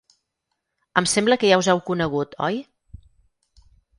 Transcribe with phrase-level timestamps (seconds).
[1.01, 2.59] Em sembla que ja us heu conegut, oi?